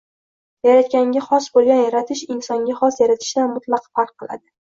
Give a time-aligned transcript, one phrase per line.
[0.67, 4.45] Yaratganga xos boʻlgan yaratish insonga xos yaratishdan mutlaq farq qiladi